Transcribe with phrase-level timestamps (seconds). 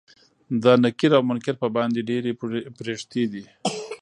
[0.63, 2.31] دا نکير او منکر په باندې ډيرې
[2.79, 3.43] پريښتې دي